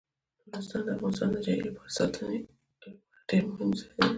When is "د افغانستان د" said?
0.85-1.37